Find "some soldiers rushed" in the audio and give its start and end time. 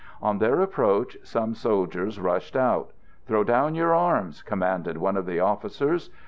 1.21-2.55